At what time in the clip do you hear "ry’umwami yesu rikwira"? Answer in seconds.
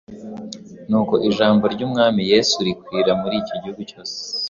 1.73-3.11